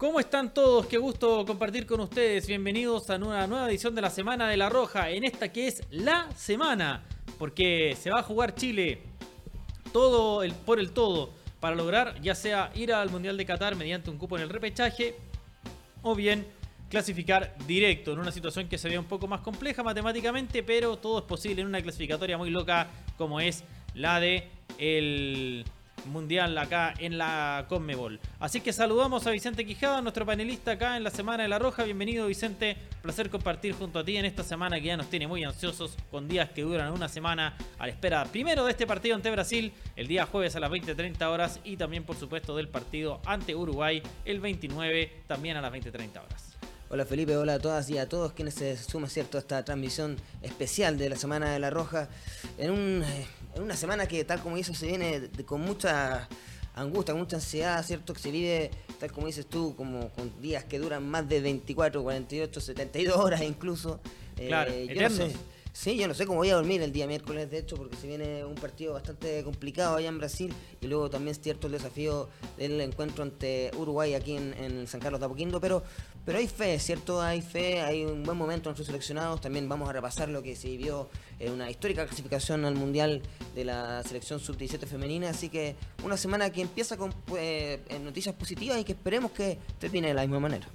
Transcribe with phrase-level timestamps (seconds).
[0.00, 0.86] ¿Cómo están todos?
[0.86, 2.46] Qué gusto compartir con ustedes.
[2.46, 5.82] Bienvenidos a una nueva edición de la Semana de la Roja, en esta que es
[5.90, 7.04] la semana,
[7.38, 9.02] porque se va a jugar Chile
[9.92, 14.16] todo por el todo para lograr ya sea ir al Mundial de Qatar mediante un
[14.16, 15.16] cupo en el repechaje
[16.00, 16.46] o bien
[16.88, 21.18] clasificar directo en una situación que se ve un poco más compleja matemáticamente, pero todo
[21.18, 22.88] es posible en una clasificatoria muy loca
[23.18, 24.48] como es la de
[24.78, 25.66] el
[26.06, 28.20] mundial acá en la Conmebol.
[28.38, 31.84] Así que saludamos a Vicente Quijada, nuestro panelista acá en la Semana de la Roja.
[31.84, 35.44] Bienvenido Vicente, placer compartir junto a ti en esta semana que ya nos tiene muy
[35.44, 39.30] ansiosos con días que duran una semana a la espera primero de este partido ante
[39.30, 43.54] Brasil el día jueves a las 20.30 horas y también por supuesto del partido ante
[43.54, 46.49] Uruguay el 29 también a las 20.30 horas.
[46.92, 50.16] Hola Felipe, hola a todas y a todos quienes se suman cierto a esta transmisión
[50.42, 52.08] especial de la Semana de la Roja.
[52.58, 56.28] En, un, eh, en una semana que tal como dices se viene con mucha
[56.74, 60.64] angustia, con mucha ansiedad, cierto que se vive tal como dices tú como con días
[60.64, 64.00] que duran más de 24, 48, 72 horas incluso.
[64.34, 65.30] Claro, eh, yo no sé,
[65.80, 68.06] Sí, yo no sé cómo voy a dormir el día miércoles, de hecho, porque se
[68.06, 72.28] viene un partido bastante complicado allá en Brasil y luego también es cierto el desafío
[72.58, 75.82] del encuentro ante Uruguay aquí en, San Carlos de Apoquindo, pero,
[76.26, 77.22] pero hay fe, ¿cierto?
[77.22, 80.54] Hay fe, hay un buen momento en nuestros seleccionados, también vamos a repasar lo que
[80.54, 81.08] se vivió
[81.38, 83.22] en una histórica clasificación al Mundial
[83.54, 88.78] de la selección sub-17 femenina, así que una semana que empieza con pues, noticias positivas
[88.78, 90.68] y que esperemos que termine de la misma manera.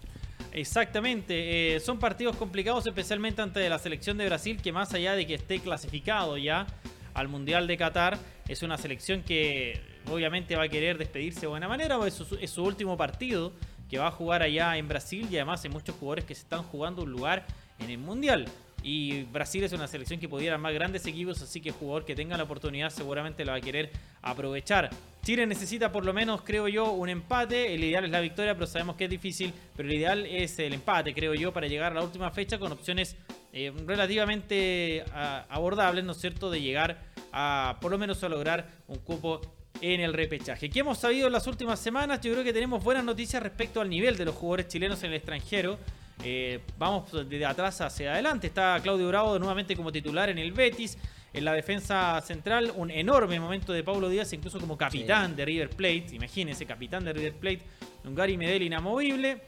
[0.57, 5.27] Exactamente, eh, son partidos complicados especialmente ante la selección de Brasil que más allá de
[5.27, 6.65] que esté clasificado ya
[7.13, 8.17] al Mundial de Qatar,
[8.47, 12.51] es una selección que obviamente va a querer despedirse de buena manera, es su, es
[12.51, 13.51] su último partido
[13.89, 16.63] que va a jugar allá en Brasil y además hay muchos jugadores que se están
[16.63, 17.45] jugando un lugar
[17.79, 18.45] en el Mundial.
[18.87, 22.37] Y Brasil es una selección que pudiera más grandes equipos, así que jugador que tenga
[22.37, 23.89] la oportunidad seguramente la va a querer
[24.21, 24.91] aprovechar.
[25.23, 27.73] Chile necesita por lo menos, creo yo, un empate.
[27.73, 29.51] El ideal es la victoria, pero sabemos que es difícil.
[29.75, 32.71] Pero el ideal es el empate, creo yo, para llegar a la última fecha con
[32.71, 33.15] opciones
[33.53, 35.03] eh, relativamente
[35.49, 37.01] abordables, ¿no es cierto?, de llegar
[37.31, 39.41] a por lo menos a lograr un cupo
[39.81, 40.69] en el repechaje.
[40.69, 42.21] ¿Qué hemos sabido en las últimas semanas?
[42.21, 45.15] Yo creo que tenemos buenas noticias respecto al nivel de los jugadores chilenos en el
[45.15, 45.79] extranjero.
[46.23, 48.47] Eh, vamos de atrás hacia adelante.
[48.47, 50.97] Está Claudio Bravo nuevamente como titular en el Betis.
[51.33, 55.69] En la defensa central, un enorme momento de Pablo Díaz, incluso como capitán de River
[55.69, 56.07] Plate.
[56.13, 57.61] Imagínense, capitán de River Plate.
[58.05, 59.41] Un Gary Medel inamovible.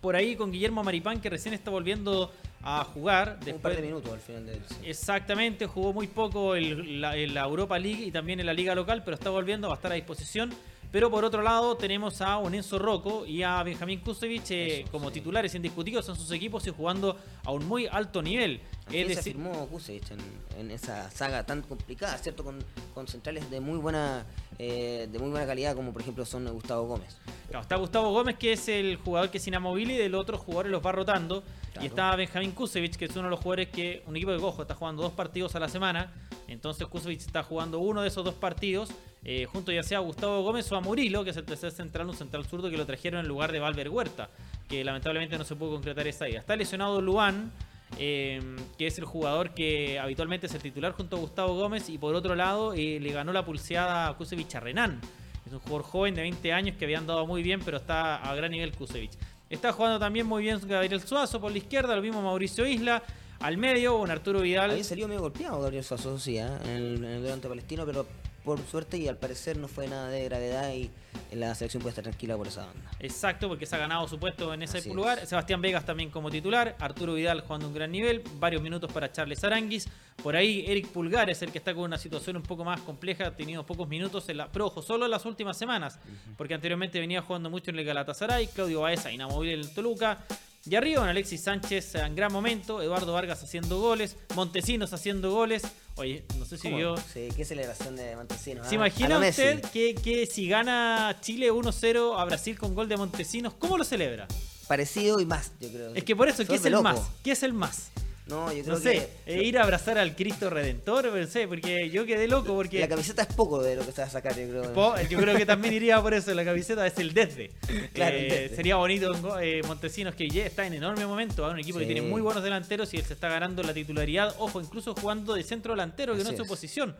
[0.00, 2.32] Por ahí con Guillermo Maripán, que recién está volviendo
[2.62, 3.36] a jugar.
[3.36, 4.50] Después, un par de minutos al final
[4.82, 9.14] Exactamente, jugó muy poco en la Europa League y también en la liga local, pero
[9.14, 10.50] está volviendo, va a estar a disposición.
[10.94, 15.10] Pero por otro lado tenemos a un Enzo Rocco y a Benjamín Kusevich eh, como
[15.10, 18.60] titulares indiscutidos en sus equipos y jugando a un muy alto nivel.
[18.86, 20.10] Es decir, se firmó Kusevich
[20.58, 22.44] en, esa saga tan complicada, ¿cierto?
[22.44, 22.58] Con,
[22.92, 24.26] con centrales de muy buena
[24.58, 27.16] eh, de muy buena calidad, como por ejemplo son Gustavo Gómez.
[27.60, 30.84] está Gustavo Gómez, que es el jugador que es inamovible y del otro jugador los
[30.84, 31.42] va rotando.
[31.80, 34.62] Y está Benjamín Kusevich, que es uno de los jugadores que un equipo de cojo
[34.62, 36.12] está jugando dos partidos a la semana.
[36.46, 38.90] Entonces Kusevich está jugando uno de esos dos partidos
[39.26, 42.08] eh, junto ya sea a Gustavo Gómez o a Murilo, que es el tercer central,
[42.08, 44.28] un central zurdo que lo trajeron en lugar de Valver Huerta,
[44.68, 46.40] que lamentablemente no se pudo concretar esa idea.
[46.40, 47.50] Está lesionado Luan,
[47.98, 48.40] eh,
[48.76, 52.14] que es el jugador que habitualmente es el titular junto a Gustavo Gómez, y por
[52.14, 55.00] otro lado eh, le ganó la pulseada a Kusevich a Renan.
[55.46, 58.34] Es un jugador joven de 20 años que había andado muy bien, pero está a
[58.34, 59.12] gran nivel Kusevich.
[59.50, 63.02] Está jugando también muy bien Gabriel Suazo por la izquierda, lo mismo Mauricio Isla.
[63.40, 64.70] Al medio, un Arturo Vidal.
[64.70, 68.06] Había salido medio golpeado Gabriel Suazo, sí, en el, en el delante palestino, pero
[68.44, 70.90] por suerte y al parecer no fue nada de gravedad y
[71.32, 72.90] la selección puede estar tranquila por esa banda.
[73.00, 75.26] Exacto, porque se ha ganado su puesto en ese lugar.
[75.26, 79.42] Sebastián Vegas también como titular, Arturo Vidal jugando un gran nivel, varios minutos para Charles
[79.42, 79.88] Aranguis.
[80.22, 83.28] Por ahí Eric Pulgar es el que está con una situación un poco más compleja,
[83.28, 85.98] ha tenido pocos minutos, en la, pero ojo, solo en las últimas semanas,
[86.36, 90.24] porque anteriormente venía jugando mucho en el Galatasaray, Claudio Baeza inamovible en el Toluca.
[90.66, 95.62] Y arriba con Alexis Sánchez en gran momento, Eduardo Vargas haciendo goles, Montesinos haciendo goles.
[95.96, 96.96] Oye, no sé si vio.
[96.96, 98.66] Sí, qué celebración de Montesinos.
[98.66, 102.96] ¿Se ah, imagina usted que, que, si gana Chile 1-0 a Brasil con gol de
[102.96, 104.26] Montesinos, cómo lo celebra?
[104.66, 105.94] Parecido y más, yo creo.
[105.94, 106.98] Es que por eso, ¿qué es el más?
[107.22, 107.90] ¿Qué es el más?
[108.26, 112.06] No, yo creo sé, eh, ir a abrazar al Cristo Redentor, no sé, porque yo
[112.06, 112.80] quedé loco porque...
[112.80, 115.08] La camiseta es poco de lo que se va a sacar, yo creo.
[115.10, 117.50] yo creo que también iría por eso, la camiseta es el desde.
[117.92, 121.84] Claro, eh, Sería bonito eh, Montesinos que ya está en enorme momento, un equipo que
[121.84, 125.42] tiene muy buenos delanteros y él se está ganando la titularidad, ojo, incluso jugando de
[125.42, 126.96] centro delantero, que no es su posición,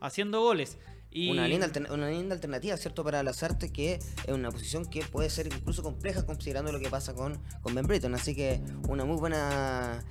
[0.00, 0.76] haciendo goles.
[1.14, 3.02] Una, linda una linda alternativa, ¿cierto?
[3.02, 6.90] Para las artes, que es una posición que puede ser incluso compleja considerando lo que
[6.90, 8.14] pasa con, con Ben Britton.
[8.14, 10.04] Así que una muy buena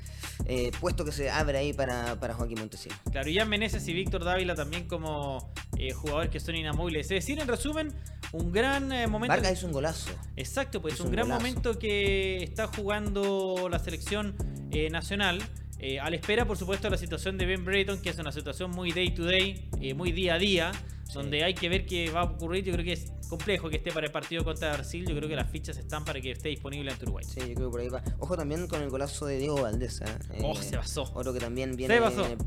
[0.45, 2.97] eh, puesto que se abre ahí para, para Joaquín Montesinos.
[3.11, 7.05] Claro, y Jan Meneses y Víctor Dávila también como eh, jugadores que son inamovibles.
[7.05, 7.93] Es decir, en resumen,
[8.31, 9.35] un gran eh, momento.
[9.35, 10.11] Vargas es un golazo.
[10.35, 14.35] Exacto, pues es un, gran momento que está jugando la selección
[14.91, 15.41] nacional.
[16.01, 18.71] A la espera, por supuesto, de la situación de Ben Brayton, que es una situación
[18.71, 20.71] muy day to day, muy día a día
[21.13, 22.63] donde hay que ver qué va a ocurrir.
[22.63, 25.05] Yo creo que es complejo que esté para el partido contra Brasil.
[25.07, 27.25] Yo creo que las fichas están para que esté disponible ante Uruguay.
[27.25, 28.03] Sí, yo creo que por ahí va.
[28.19, 30.01] Ojo también con el golazo de Diego Valdés.
[30.01, 30.41] ¿eh?
[30.43, 31.03] Oh, se pasó.
[31.13, 31.99] Otro que también viene,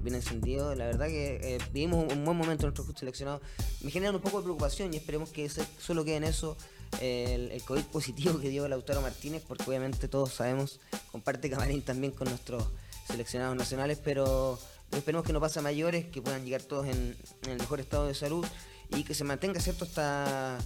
[0.02, 0.74] viene encendido.
[0.74, 3.40] La verdad que eh, vivimos un buen momento en nuestro seleccionado.
[3.82, 6.56] Me genera un poco de preocupación y esperemos que solo quede en eso.
[7.00, 10.80] El, el, COVID positivo que dio Lautaro Martínez, porque obviamente todos sabemos,
[11.12, 12.64] comparte camarín también con nuestros
[13.10, 14.58] seleccionados nacionales, pero
[14.92, 17.16] esperemos que no pase mayores, que puedan llegar todos en,
[17.48, 18.44] el mejor estado de salud
[18.90, 19.84] y que se mantenga, ¿cierto?
[19.84, 20.58] Hasta.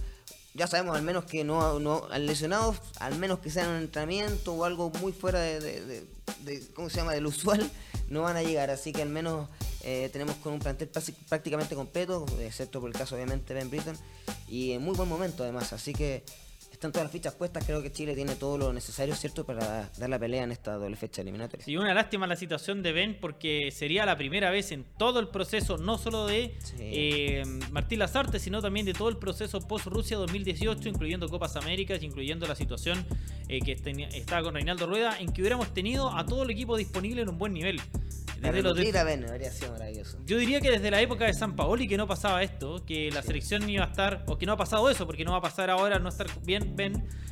[0.53, 3.75] Ya sabemos al menos que no, no al lesionado, al menos que sea en un
[3.77, 6.07] entrenamiento o algo muy fuera de,
[6.73, 7.69] ¿cómo se llama?, del usual,
[8.07, 8.69] no van a llegar.
[8.69, 9.49] Así que al menos
[9.83, 10.89] eh, tenemos con un plantel
[11.27, 13.97] prácticamente completo, excepto por el caso obviamente de Ben Britton,
[14.47, 15.73] y en muy buen momento además.
[15.73, 16.23] Así que
[16.85, 20.09] están todas las fichas puestas, creo que Chile tiene todo lo necesario, ¿cierto?, para dar
[20.09, 21.63] la pelea en esta doble fecha eliminatoria.
[21.67, 25.29] Y una lástima la situación de Ben, porque sería la primera vez en todo el
[25.29, 30.89] proceso, no solo de eh, Martín Lazarte, sino también de todo el proceso post-Rusia 2018,
[30.89, 33.03] incluyendo Copas Américas, incluyendo la situación
[33.47, 33.71] eh, que
[34.13, 37.37] estaba con Reinaldo Rueda, en que hubiéramos tenido a todo el equipo disponible en un
[37.37, 37.81] buen nivel.
[40.25, 43.21] Yo diría que desde la época de San Paoli que no pasaba esto, que la
[43.21, 45.69] selección iba a estar, o que no ha pasado eso, porque no va a pasar
[45.69, 46.74] ahora no estar bien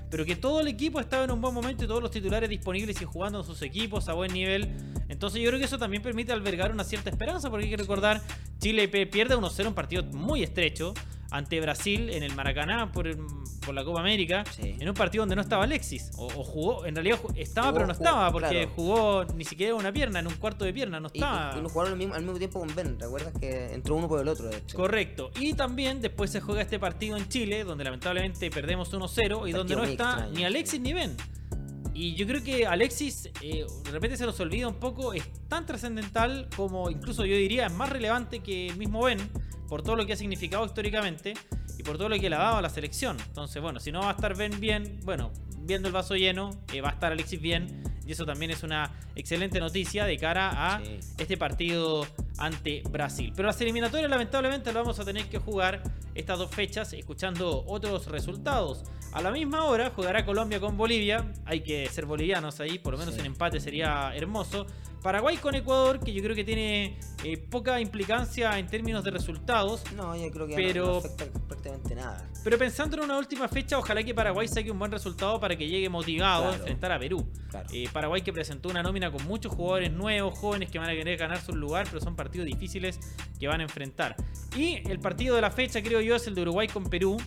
[0.10, 3.02] Pero que todo el equipo estaba en un buen momento y todos los titulares disponibles
[3.02, 4.70] y jugando en sus equipos a buen nivel.
[5.10, 8.22] Entonces yo creo que eso también permite albergar una cierta esperanza, porque hay que recordar,
[8.60, 10.94] Chile pierde 1-0 un partido muy estrecho
[11.34, 13.08] ante Brasil en el Maracaná por,
[13.66, 16.12] por la Copa América, en un partido donde no estaba Alexis.
[16.16, 20.28] O, jugó, en realidad estaba, pero no estaba, porque jugó ni siquiera una pierna, en
[20.28, 21.54] un cuarto de pierna, no estaba.
[21.56, 24.22] Y, uno jugaron al mismo, al mismo, tiempo con Ben, ¿recuerdas que entró uno por
[24.22, 24.46] el otro?
[24.48, 24.78] De hecho.
[24.78, 25.32] Correcto.
[25.40, 29.76] Y también después se juega este partido en Chile, donde lamentablemente perdemos 1-0 y donde
[29.76, 31.18] no está ni Alexis ni Ben.
[31.96, 35.66] Y yo creo que Alexis, eh, de repente se nos olvida un poco, es tan
[35.66, 39.20] trascendental como incluso yo diría es más relevante que el mismo Ben
[39.74, 41.34] por todo lo que ha significado históricamente
[41.80, 43.18] y por todo lo que le ha dado a la selección.
[43.26, 45.32] Entonces, bueno, si no va a estar Ben bien, bueno,
[45.62, 47.82] viendo el vaso lleno, eh, va a estar Alexis bien.
[48.06, 50.84] Y eso también es una excelente noticia de cara a
[51.18, 52.06] este partido
[52.38, 53.34] ante Brasil.
[53.36, 55.82] Pero las eliminatorias lamentablemente las vamos a tener que jugar
[56.14, 58.84] estas dos fechas escuchando otros resultados.
[59.12, 61.34] A la misma hora jugará Colombia con Bolivia.
[61.46, 64.68] Hay que ser bolivianos ahí, por lo menos en empate sería hermoso.
[65.04, 69.84] Paraguay con Ecuador, que yo creo que tiene eh, poca implicancia en términos de resultados.
[69.98, 72.26] No, yo creo que pero, no, afecta prácticamente nada.
[72.42, 75.68] Pero pensando en una última fecha, ojalá que Paraguay saque un buen resultado para que
[75.68, 77.28] llegue motivado a enfrentar a Perú.
[77.74, 81.18] Eh, Paraguay que presentó una nómina con muchos jugadores nuevos, jóvenes que van a querer
[81.18, 82.98] ganar su lugar, pero son partidos difíciles
[83.38, 84.16] que van a enfrentar.
[84.56, 87.18] Y el partido de la fecha, creo yo, es el de Uruguay con Perú,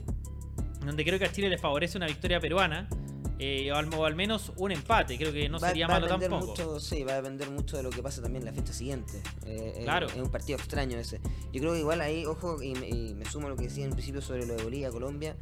[0.80, 2.88] donde creo que a Chile le favorece una victoria peruana.
[3.38, 6.46] Eh, o, al, menos un empate, creo que no sería malo tampoco.
[6.46, 9.22] Mucho, sí, va a depender mucho de lo que pasa también la fecha siguiente.
[9.44, 10.06] Eh, eh, claro.
[10.06, 11.20] Es, un partido extraño ese.
[11.52, 12.74] Yo creo que igual ahí, ojo, y,
[13.14, 15.36] me sumo a lo que decía en principio sobre lo de Bolivia, Colombia.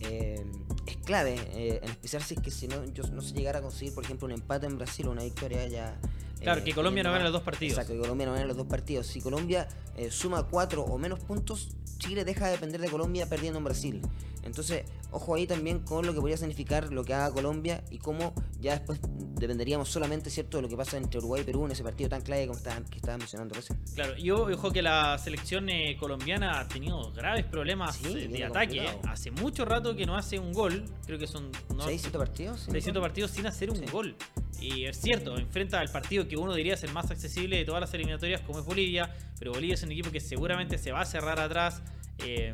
[0.00, 1.36] es clave,
[1.82, 4.26] en especial si es que si no, yo, no se llegara a conseguir, por ejemplo,
[4.26, 5.98] un empate en Brasil o una victoria ya.
[6.40, 7.72] Claro, que Colombia no gane los dos partidos.
[7.72, 9.06] Exacto, que Colombia no gane los dos partidos.
[9.06, 9.66] Si Colombia
[10.10, 14.02] suma cuatro o menos puntos, Chile deja de depender de Colombia perdiendo en Brasil.
[14.48, 18.34] Entonces, ojo ahí también con lo que podría significar lo que haga Colombia y cómo
[18.60, 19.00] ya después
[19.36, 22.22] dependeríamos solamente, ¿cierto?, de lo que pasa entre Uruguay y Perú en ese partido tan
[22.22, 23.78] clave como que estaba mencionando recién.
[23.94, 28.84] Claro, yo ojo que la selección eh, colombiana ha tenido graves problemas de ataque.
[28.84, 28.98] Eh.
[29.08, 30.84] Hace mucho rato que no hace un gol.
[31.06, 31.50] Creo que son...
[31.74, 31.84] ¿no?
[31.84, 32.60] 600 partidos.
[32.70, 34.16] 600 partidos sin hacer un gol.
[34.60, 37.80] Y es cierto, enfrenta al partido que uno diría es el más accesible de todas
[37.80, 41.04] las eliminatorias como es Bolivia, pero Bolivia es un equipo que seguramente se va a
[41.04, 41.82] cerrar atrás
[42.24, 42.50] eh,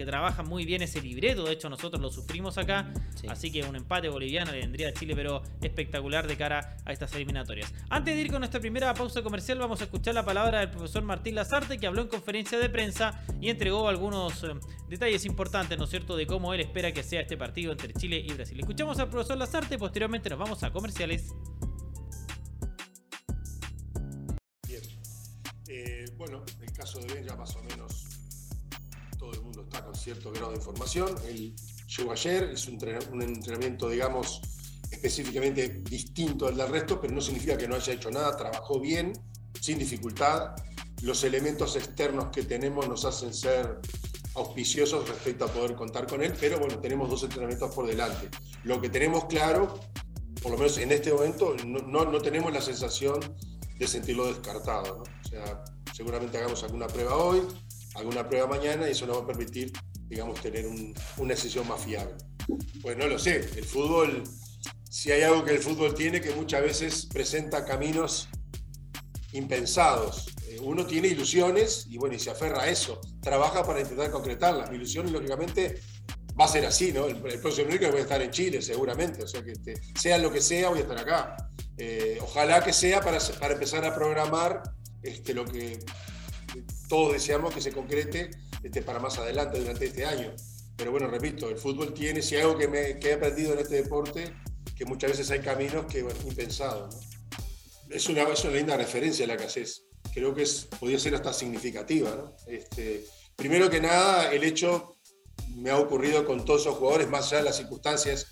[0.00, 1.44] que trabaja muy bien ese libreto.
[1.44, 2.90] De hecho, nosotros lo sufrimos acá.
[3.28, 7.14] Así que un empate boliviano le vendría a Chile, pero espectacular de cara a estas
[7.14, 7.70] eliminatorias.
[7.90, 11.02] Antes de ir con nuestra primera pausa comercial, vamos a escuchar la palabra del profesor
[11.02, 14.54] Martín Lazarte, que habló en conferencia de prensa y entregó algunos eh,
[14.88, 18.24] detalles importantes, ¿no es cierto?, de cómo él espera que sea este partido entre Chile
[18.26, 18.58] y Brasil.
[18.58, 21.34] Escuchamos al profesor Lazarte, posteriormente nos vamos a comerciales.
[24.66, 24.80] Bien.
[25.68, 27.99] Eh, bueno, el caso de Ben ya más o menos
[29.70, 31.14] está con cierto grado de información.
[31.28, 31.54] Él
[31.96, 32.74] llegó ayer, es un,
[33.22, 34.40] entrenamiento, digamos,
[34.90, 39.12] específicamente distinto al del resto, pero no significa que no haya hecho nada, trabajó bien,
[39.60, 40.56] sin dificultad.
[41.02, 43.78] Los elementos externos que tenemos nos hacen ser
[44.34, 48.28] auspiciosos respecto a poder contar con él, pero bueno, tenemos dos entrenamientos por delante.
[48.64, 49.80] Lo que tenemos claro,
[50.42, 53.20] por lo menos en este momento, no, no, tenemos la sensación
[53.78, 55.04] de sentirlo descartado.
[55.24, 55.62] O sea,
[55.94, 57.42] seguramente hagamos alguna prueba hoy,
[57.94, 59.72] alguna prueba mañana y eso nos va a permitir,
[60.08, 60.66] digamos, tener
[61.16, 62.14] una decisión más fiable.
[62.82, 64.24] Pues no lo sé, el fútbol,
[64.90, 68.28] si hay algo que el fútbol tiene, que muchas veces presenta caminos
[69.32, 70.26] impensados.
[70.48, 74.70] Eh, uno tiene ilusiones y bueno, y se aferra a eso, trabaja para intentar concretarlas.
[74.70, 75.80] Mi ilusión, lógicamente,
[76.38, 77.06] va a ser así, ¿no?
[77.06, 80.32] El, próximo miércoles voy a estar en Chile, seguramente, o sea que este, sea lo
[80.32, 81.36] que sea, voy a estar acá.
[81.76, 84.62] Eh, ojalá que sea para, para empezar a programar
[85.02, 85.78] este, lo que
[86.90, 88.30] todos deseamos que se concrete
[88.62, 90.34] este, para más adelante durante este año.
[90.76, 93.76] Pero bueno, repito, el fútbol tiene, si algo que, me, que he aprendido en este
[93.76, 94.34] deporte,
[94.76, 96.96] que muchas veces hay caminos que, bueno, impensados.
[97.88, 99.84] Es, una, es una linda referencia la que haces.
[100.12, 102.10] Creo que es, podría ser hasta significativa.
[102.10, 102.34] ¿no?
[102.48, 103.04] Este,
[103.36, 104.96] primero que nada, el hecho
[105.54, 108.26] me ha ocurrido con todos esos jugadores, más allá de las circunstancias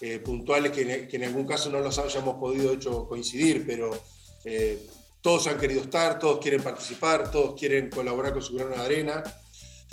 [0.00, 3.90] eh, puntuales que, que, en algún caso no los hayamos podido hecho coincidir, pero
[4.44, 4.84] eh,
[5.22, 9.22] todos han querido estar, todos quieren participar, todos quieren colaborar con su grano de arena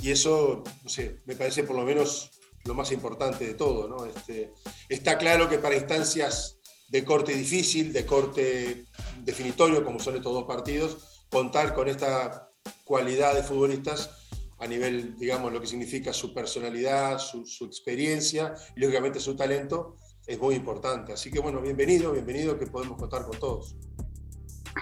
[0.02, 2.32] y eso, no sé, me parece por lo menos
[2.66, 3.88] lo más importante de todo.
[3.88, 4.06] ¿no?
[4.06, 4.54] Este,
[4.90, 8.86] está claro que para instancias de corte difícil, de corte
[9.24, 12.50] definitorio, como son estos dos partidos, contar con esta
[12.84, 14.12] cualidad de futbolistas
[14.60, 19.98] a nivel, digamos, lo que significa su personalidad, su, su experiencia y lógicamente su talento,
[20.26, 21.14] es muy importante.
[21.14, 23.76] Así que bueno, bienvenido, bienvenido que podemos contar con todos.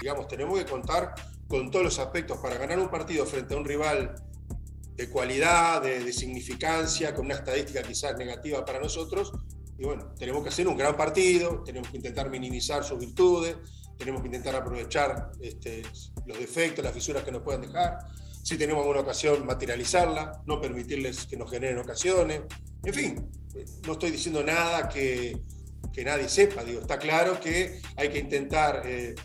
[0.01, 1.13] Digamos, tenemos que contar
[1.47, 4.15] con todos los aspectos para ganar un partido frente a un rival
[4.95, 9.33] de cualidad, de, significancia, con una estadística quizás negativa para nosotros.
[9.77, 13.57] Y bueno, tenemos que hacer un gran partido, tenemos que intentar minimizar sus virtudes,
[13.97, 15.83] tenemos que intentar aprovechar este,
[16.25, 17.97] los defectos, las fisuras que nos puedan dejar.
[18.41, 22.41] Si tenemos alguna ocasión, materializarla, no permitirles que nos generen ocasiones.
[22.83, 23.29] En fin,
[23.85, 25.41] no estoy diciendo nada que,
[25.91, 26.63] que nadie sepa.
[26.63, 29.15] Digo, está claro que hay que intentar eh,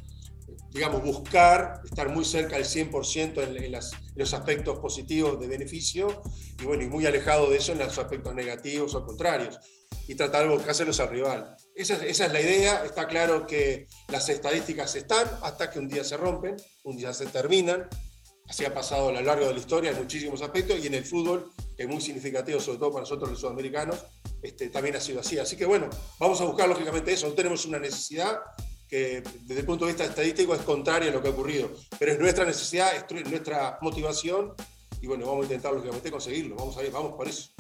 [0.73, 3.81] digamos, buscar estar muy cerca del 100% en, en,
[4.15, 6.23] los aspectos positivos de beneficio
[6.61, 9.59] y, bueno, y muy alejado de eso en los aspectos negativos o contrarios
[10.07, 11.57] y tratar de buscárselos al rival.
[11.75, 16.05] Esa, esa, es la idea, está claro que las estadísticas están hasta que un día
[16.05, 17.89] se rompen, un día se terminan,
[18.49, 21.05] así ha pasado a lo largo de la historia en muchísimos aspectos y en el
[21.05, 23.99] fútbol, que es muy significativo, sobre todo para nosotros los sudamericanos,
[24.43, 25.39] este, también ha sido así.
[25.39, 28.41] Así que bueno, vamos a buscar lógicamente eso, no tenemos una necesidad,
[28.91, 32.13] que desde el punto de vista estadístico es contrario a lo que ha ocurrido, pero
[32.13, 34.53] es nuestra necesidad, es nuestra motivación
[35.01, 37.51] y bueno, vamos a intentar lógicamente conseguirlo, vamos a ir, vamos por eso.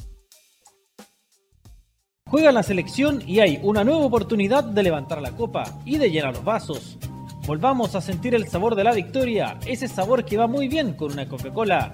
[2.28, 6.34] Juega la selección y hay una nueva oportunidad de levantar la copa y de llenar
[6.34, 6.98] los vasos.
[7.46, 11.12] Volvamos a sentir el sabor de la victoria, ese sabor que va muy bien con
[11.12, 11.92] una Coca-Cola.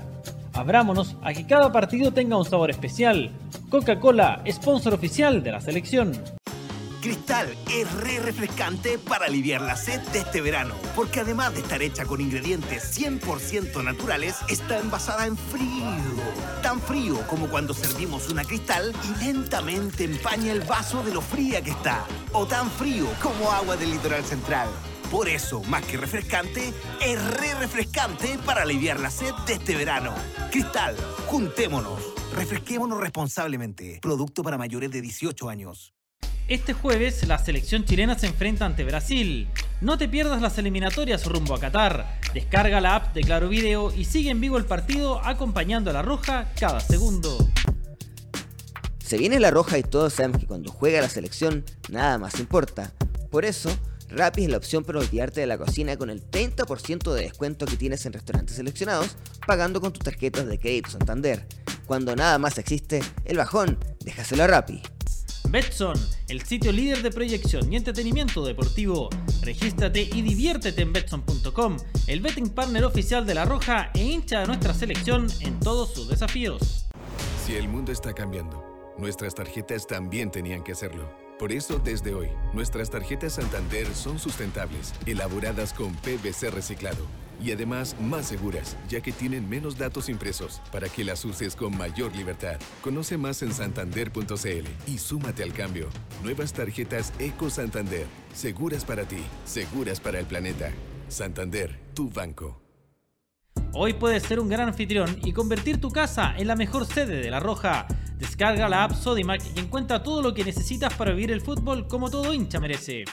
[0.53, 3.31] Abrámonos a que cada partido tenga un sabor especial.
[3.71, 6.13] Coca-Cola, sponsor oficial de la selección.
[7.07, 11.81] Cristal es re refrescante para aliviar la sed de este verano, porque además de estar
[11.81, 15.87] hecha con ingredientes 100% naturales, está envasada en frío.
[16.65, 21.63] Tan frío como cuando servimos una cristal y lentamente empaña el vaso de lo fría
[21.63, 22.05] que está.
[22.33, 24.69] O tan frío como agua del litoral central.
[25.09, 30.13] Por eso, más que refrescante, es re refrescante para aliviar la sed de este verano.
[30.51, 30.97] Cristal,
[31.29, 32.03] juntémonos.
[32.35, 34.01] Refresquémonos responsablemente.
[34.03, 35.96] Producto para mayores de 18 años.
[36.49, 39.49] Este jueves la selección chilena se enfrenta ante Brasil.
[39.81, 42.21] No te pierdas las eliminatorias rumbo a Qatar.
[42.35, 46.03] Descarga la app de Claro Video y sigue en vivo el partido acompañando a la
[46.03, 47.37] Roja cada segundo.
[49.05, 52.93] Se viene la Roja y todos sabemos que cuando juega la selección nada más importa.
[53.29, 53.77] Por eso,
[54.09, 57.77] Rappi es la opción para olvidarte de la cocina con el 30% de descuento que
[57.77, 59.17] tienes en restaurantes seleccionados
[59.49, 61.45] pagando con tus tarjetas de crédito Santander.
[61.87, 64.81] Cuando nada más existe, el bajón, déjaselo a Rappi.
[65.51, 65.97] Betson,
[66.29, 69.09] el sitio líder de proyección y entretenimiento deportivo.
[69.43, 71.77] Regístrate y diviértete en Betson.com,
[72.07, 76.09] el betting partner oficial de La Roja e hincha de nuestra selección en todos sus
[76.09, 76.87] desafíos.
[77.45, 78.65] Si el mundo está cambiando,
[78.99, 81.09] nuestras tarjetas también tenían que hacerlo.
[81.39, 87.07] Por eso, desde hoy, nuestras tarjetas Santander son sustentables, elaboradas con PVC reciclado
[87.43, 91.77] y además más seguras, ya que tienen menos datos impresos para que las uses con
[91.77, 92.57] mayor libertad.
[92.83, 95.89] Conoce más en santander.cl y súmate al cambio.
[96.23, 100.71] Nuevas tarjetas Eco Santander, seguras para ti, seguras para el planeta.
[101.09, 102.61] Santander, tu banco.
[103.73, 107.31] Hoy puedes ser un gran anfitrión y convertir tu casa en la mejor sede de
[107.31, 107.87] La Roja.
[108.19, 112.11] Descarga la app Sodimac y encuentra todo lo que necesitas para vivir el fútbol como
[112.11, 113.05] todo hincha merece.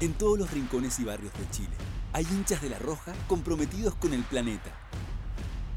[0.00, 4.12] En todos los rincones y barrios de Chile hay hinchas de la Roja comprometidos con
[4.12, 4.70] el planeta.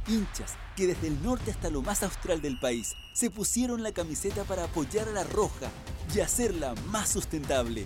[0.08, 4.44] Hinchas que desde el norte hasta lo más austral del país se pusieron la camiseta
[4.44, 5.70] para apoyar a la roja
[6.14, 7.86] y hacerla más sustentable.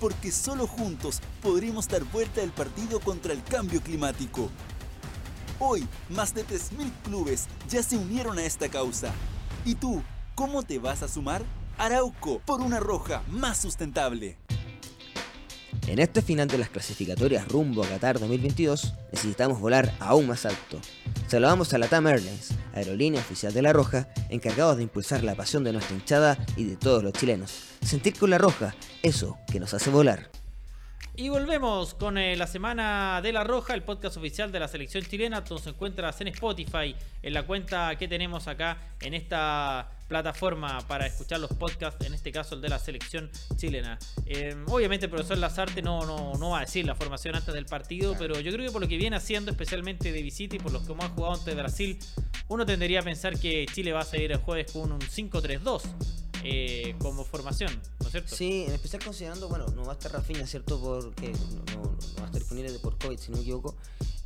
[0.00, 4.48] Porque solo juntos podremos dar vuelta al partido contra el cambio climático.
[5.58, 9.12] Hoy, más de 3.000 clubes ya se unieron a esta causa.
[9.64, 10.02] ¿Y tú,
[10.36, 11.42] cómo te vas a sumar?
[11.78, 14.38] Arauco, por una roja más sustentable.
[15.86, 20.80] En este final de las clasificatorias rumbo a Qatar 2022, necesitamos volar aún más alto.
[21.26, 25.64] Saludamos a la TAM Airlines, aerolínea oficial de La Roja, encargados de impulsar la pasión
[25.64, 27.52] de nuestra hinchada y de todos los chilenos.
[27.82, 30.30] Sentir con La Roja, eso que nos hace volar.
[31.20, 35.04] Y volvemos con eh, la Semana de la Roja, el podcast oficial de la selección
[35.04, 35.42] chilena.
[35.50, 36.94] Nos encuentras en Spotify,
[37.24, 42.30] en la cuenta que tenemos acá en esta plataforma para escuchar los podcasts, en este
[42.30, 43.98] caso el de la selección chilena.
[44.26, 47.66] Eh, obviamente el profesor Lazarte no, no, no va a decir la formación antes del
[47.66, 50.70] partido, pero yo creo que por lo que viene haciendo, especialmente de visita y por
[50.70, 51.98] los que hemos jugado ante Brasil,
[52.46, 55.82] uno tendería a pensar que Chile va a seguir el jueves con un 5-3-2
[56.44, 58.34] eh, como formación, ¿no es cierto?
[58.36, 60.80] Sí, en especial considerando, bueno, no va a estar Rafinha, ¿cierto?
[60.80, 61.38] Porque no,
[61.76, 63.74] no- no va a estar disponible por COVID, si no me equivoco,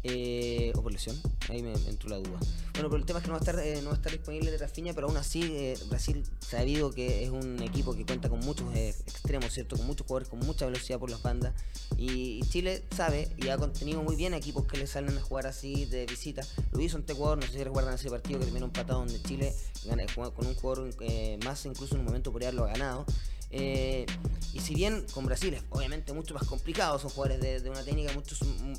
[0.04, 1.16] eh, o por lesión,
[1.48, 2.38] ahí me, entró la duda.
[2.74, 4.12] Bueno, pero el tema es que no va a estar, eh, no va a estar
[4.12, 8.28] disponible de Rafinha, pero aún así eh, Brasil sabido que es un equipo que cuenta
[8.28, 9.76] con muchos eh, extremos, ¿cierto?
[9.76, 11.54] Con muchos jugadores con mucha velocidad por las bandas.
[11.96, 15.84] Y, Chile sabe y ha contenido muy bien equipos que le salen a jugar así
[15.86, 16.42] de visita.
[16.72, 19.54] Lo hizo ante Ecuador, no sé si recuerdan ese partido que terminó empatado donde Chile
[19.84, 23.06] gana- con un jugador eh, más, incluso en un momento podría haberlo ganado.
[23.52, 24.06] Eh,
[24.52, 27.82] y si bien con Brasil es obviamente mucho más complicado, son jugadores de, de una
[27.82, 28.34] técnica mucho,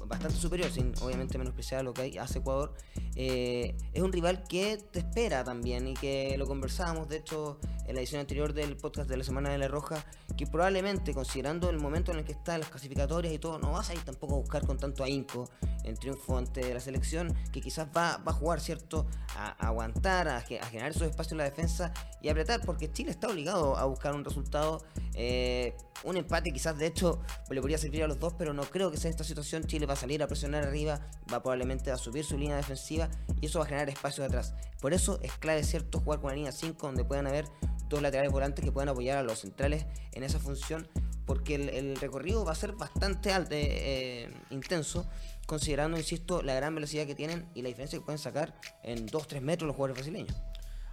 [0.05, 2.73] bastante superior, sin obviamente menospreciar lo que hace Ecuador,
[3.15, 7.95] eh, es un rival que te espera también y que lo conversábamos, de hecho, en
[7.95, 10.03] la edición anterior del podcast de la Semana de la Roja,
[10.37, 13.89] que probablemente, considerando el momento en el que están las clasificatorias y todo, no vas
[13.89, 15.49] a ir tampoco a buscar con tanto ahínco
[15.83, 19.05] en triunfo ante la selección, que quizás va, va a jugar, ¿cierto?,
[19.35, 23.77] a, aguantar, a generar esos espacios en la defensa y apretar, porque Chile está obligado
[23.77, 24.83] a buscar un resultado.
[25.13, 28.91] eh, un empate quizás de hecho le podría servir a los dos, pero no creo
[28.91, 29.63] que sea esta situación.
[29.65, 30.99] Chile va a salir a presionar arriba,
[31.31, 33.02] va probablemente a subir su línea defensiva
[33.41, 34.53] y eso va a generar espacio de atrás.
[34.81, 37.45] Por eso es clave, ¿cierto?, jugar con la línea 5 donde puedan haber
[37.89, 40.87] dos laterales volantes que puedan apoyar a los centrales en esa función,
[41.25, 45.09] porque el, recorrido va a ser bastante alto, eh, eh, intenso,
[45.45, 49.41] considerando, insisto, la gran velocidad que tienen y la diferencia que pueden sacar en 2-3
[49.41, 50.35] metros los jugadores brasileños.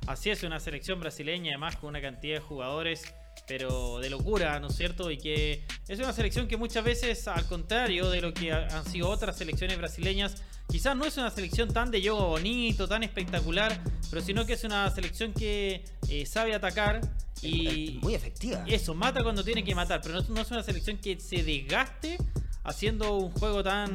[0.06, 3.14] Así es, una selección brasileña, además con una cantidad de jugadores,
[3.46, 5.10] pero de locura, ¿no es cierto?
[5.10, 8.84] Y que es una selección que muchas veces, al contrario de lo que ha- han
[8.86, 10.36] sido otras selecciones brasileñas,
[10.68, 14.62] quizás no es una selección tan de juego bonito, tan espectacular, pero sino que es
[14.64, 17.00] una selección que eh, sabe atacar
[17.42, 18.62] y Muy efectiva.
[18.68, 22.18] eso, mata cuando tiene que matar, pero no, no es una selección que se desgaste
[22.62, 23.92] haciendo un juego tan,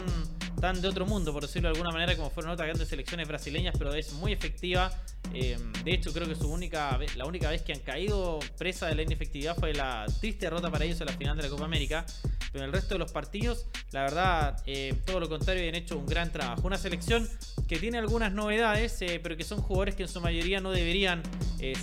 [0.65, 3.75] tan de otro mundo, por decirlo de alguna manera, como fueron otras grandes selecciones brasileñas,
[3.77, 4.91] pero es muy efectiva.
[5.31, 8.95] Eh, de hecho, creo que su única la única vez que han caído presa de
[8.95, 12.03] la inefectividad fue la triste derrota para ellos en la final de la Copa América.
[12.51, 15.99] Pero en el resto de los partidos, la verdad, eh, todo lo contrario, han hecho
[15.99, 16.65] un gran trabajo.
[16.65, 17.29] Una selección
[17.67, 21.21] que tiene algunas novedades, eh, pero que son jugadores que en su mayoría no deberían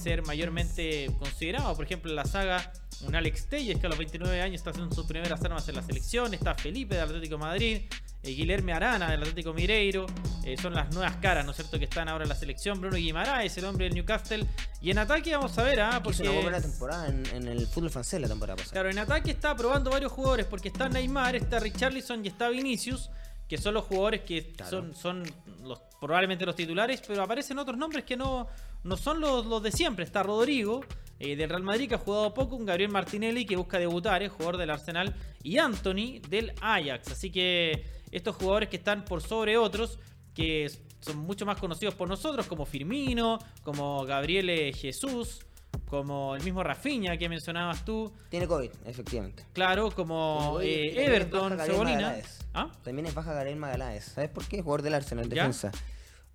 [0.00, 1.76] ser mayormente considerados.
[1.76, 2.72] Por ejemplo, la saga,
[3.06, 5.82] un Alex Telles que a los 29 años está haciendo sus primeras armas en la
[5.82, 6.34] selección.
[6.34, 7.82] Está Felipe del Atlético de Madrid.
[8.22, 10.06] Eh, Guilherme Arana del Atlético Mineiro.
[10.44, 12.80] eh, son las nuevas caras, ¿no es cierto?, que están ahora en la selección.
[12.80, 14.46] Bruno Guimaraes, el hombre del Newcastle.
[14.80, 16.00] Y en ataque vamos a ver, ¿ah?
[16.02, 16.22] Porque...
[16.22, 18.72] una muy buena temporada en, en el fútbol francés la temporada pasada.
[18.72, 23.10] Claro, en ataque está probando varios jugadores porque está Neymar, está Richarlison y está Vinicius,
[23.48, 24.70] que son los jugadores que Claro.
[24.70, 25.22] son, son
[25.62, 28.48] los, probablemente los titulares, pero aparecen otros nombres que no,
[28.82, 30.04] no son los, los de siempre.
[30.04, 30.80] Está Rodrigo,
[31.20, 34.32] eh, del Real Madrid, que ha jugado poco, un Gabriel Martinelli, que busca debutar, es
[34.32, 37.12] jugador del Arsenal, y Anthony, del Ajax.
[37.12, 39.98] Así que estos jugadores que están por sobre otros,
[40.34, 40.70] que
[41.00, 45.40] son mucho más conocidos por nosotros, como Firmino, como Gabriel Jesús,
[45.86, 48.12] como el mismo Rafinha que mencionabas tú.
[48.28, 49.44] Tiene COVID, efectivamente.
[49.52, 52.16] Claro, como eh, Everton, Cebolina.
[52.54, 52.70] ¿Ah?
[52.84, 54.04] También es baja Gabriel Magaláes.
[54.04, 54.62] ¿Sabes por qué?
[54.62, 55.34] Jugador del Arsenal, ¿Ya?
[55.44, 55.72] defensa.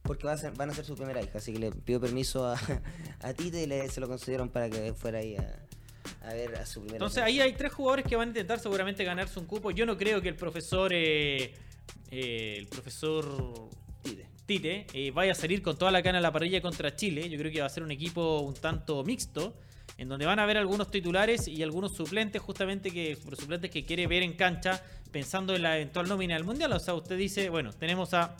[0.01, 2.45] Porque va a ser- van a ser su primera hija, así que le pido permiso
[2.47, 2.57] a,
[3.21, 5.59] a Tite y le, se lo concedieron para que fuera ahí a,
[6.27, 9.03] a ver a su primera Entonces ahí hay tres jugadores que van a intentar seguramente
[9.03, 9.71] ganarse un cupo.
[9.71, 11.53] Yo no creo que el profesor, eh,
[12.11, 13.69] eh, el profesor
[14.01, 14.27] Tite.
[14.45, 17.29] Tite eh, vaya a salir con toda la cana a la parrilla contra Chile.
[17.29, 19.55] Yo creo que va a ser un equipo un tanto mixto,
[19.97, 24.07] en donde van a haber algunos titulares y algunos suplentes, justamente que suplentes que quiere
[24.07, 26.71] ver en cancha, pensando en la eventual nómina del mundial.
[26.73, 28.37] O sea, usted dice, bueno, tenemos a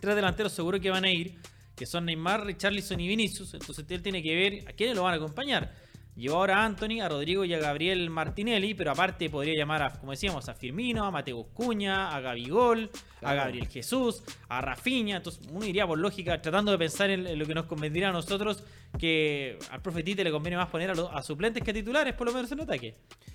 [0.00, 1.38] tres delanteros seguro que van a ir,
[1.74, 3.54] que son Neymar, Richarlison y Vinicius.
[3.54, 5.74] Entonces él tiene que ver a quiénes lo van a acompañar.
[6.16, 9.90] Llevó ahora a Anthony, a Rodrigo y a Gabriel Martinelli, pero aparte podría llamar, a,
[9.90, 13.34] como decíamos, a Firmino, a Mateo Cuña, a Gabigol, a.
[13.34, 15.18] Gabriel Jesús, a Rafinha.
[15.18, 18.62] Entonces, uno iría por lógica, tratando de pensar en, lo que nos convendría a nosotros,
[18.98, 22.14] que al profe Tite le conviene más poner a, los- a suplentes que a titulares,
[22.14, 22.94] por lo menos en ataque.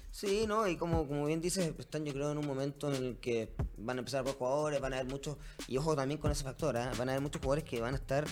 [0.09, 0.67] Sí, ¿no?
[0.67, 3.97] Y como, como bien dices, están yo creo en un momento en el que van
[3.97, 6.91] a empezar por jugadores, van a haber muchos, y ojo también con ese factor, ¿ah?
[6.97, 8.25] van a haber muchos jugadores que van a estar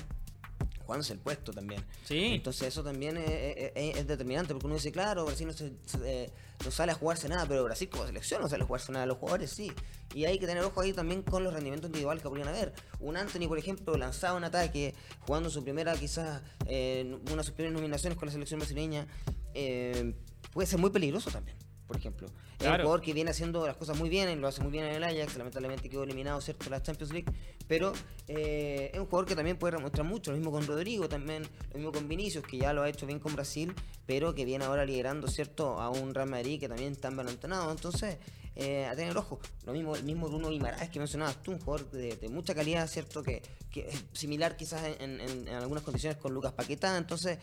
[0.90, 1.86] jugándose el puesto también.
[2.04, 2.34] Sí.
[2.34, 5.74] Entonces eso también es, es- es- es determinante, porque uno dice, claro, Brasil no, se-
[5.86, 6.32] se- eh,
[6.66, 9.20] no sale a jugarse nada, pero Brasil como selección no sale a jugarse nada, los
[9.20, 9.72] jugadores sí.
[10.16, 12.74] Y hay que tener ojo ahí también con los rendimientos individuales que podrían haber.
[13.00, 17.52] Un Anthony, por ejemplo, lanzaba un ataque, jugando su primera, quizás, eh, una de sus
[17.54, 19.06] primeras nominaciones con la selección brasileña,
[19.54, 20.16] eh,
[20.52, 21.56] puede ser muy peligroso también.
[21.90, 24.72] Por ejemplo, es un jugador que viene haciendo las cosas muy bien, lo hace muy
[24.72, 27.26] bien en el Ajax, lamentablemente quedó eliminado, ¿cierto?, la Champions League,
[27.68, 27.94] pero
[28.28, 31.78] eh, es un jugador que también puede demostrar mucho, lo mismo con Rodrigo también, lo
[31.80, 33.74] mismo con Vinicius, que ya lo ha hecho bien con Brasil,
[34.06, 38.18] pero que viene ahora liderando, ¿cierto?, a un Real Madrid que también está embalantonado, entonces,
[38.56, 41.90] eh, a tener ojo, lo mismo, el mismo Bruno Guimaraes que mencionabas tú, un jugador
[41.90, 46.20] de, de mucha calidad, ¿cierto?, que, que es similar quizás en, en- en algunas condiciones
[46.20, 47.40] con Lucas Paquetá, entonces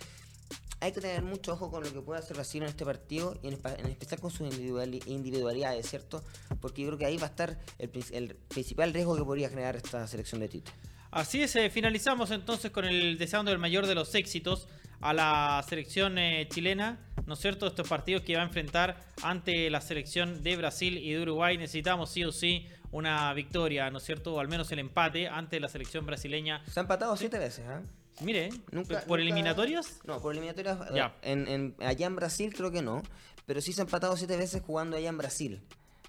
[0.87, 3.49] hay que tener mucho ojo con lo que puede hacer Brasil en este partido y
[3.49, 6.22] en, especial con sus individuali- individualidades, ¿cierto?
[6.61, 9.77] Porque yo creo que ahí va a estar el, el principal riesgo que podría generar
[9.77, 10.70] esta selección de Tite.
[11.11, 14.68] Así es, eh, finalizamos entonces con el deseando el mayor de los éxitos
[15.01, 17.66] a la selección eh, chilena, ¿no es cierto?
[17.66, 21.59] Estos partidos que va a enfrentar ante la selección de Brasil y de Uruguay.
[21.59, 24.35] Necesitamos sí o sí una victoria, ¿no es cierto?
[24.35, 26.62] O al menos el empate ante la selección brasileña.
[26.70, 27.83] Se ha empatado siete veces, ¿ah?
[28.22, 30.00] Mire, Nunca- ¿por nunca- eliminatorias?
[30.05, 30.79] No, por eliminatorias.
[30.94, 31.16] Ya.
[31.22, 33.02] En, en- allá en Brasil creo que no.
[33.46, 35.61] Pero sí se ha empatado siete veces jugando allá en Brasil.